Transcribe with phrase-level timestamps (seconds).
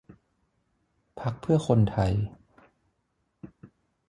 [1.19, 2.13] พรรคเพื่อคนไทย